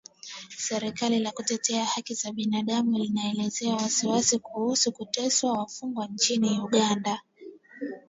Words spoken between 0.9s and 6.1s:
la kutetea haki za binadamu inaelezea wasiwasi kuhusu kuteswa wafungwa